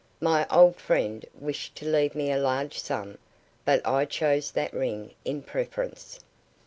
[0.19, 3.19] "My old friend wished to leave me a large sum,
[3.65, 6.19] but I chose that ring in preference.